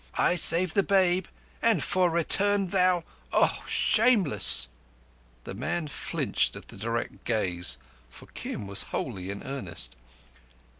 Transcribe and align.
I 0.17 0.33
save 0.33 0.73
the 0.73 0.81
babe, 0.81 1.27
and 1.61 1.83
for 1.83 2.09
return 2.09 2.69
thou—oh, 2.69 3.63
shameless!" 3.67 4.67
The 5.43 5.53
man 5.53 5.87
flinched 5.89 6.55
at 6.55 6.69
the 6.69 6.77
direct 6.77 7.23
gaze, 7.23 7.77
for 8.09 8.25
Kim 8.33 8.65
was 8.65 8.81
wholly 8.89 9.29
in 9.29 9.43
earnest. 9.43 9.95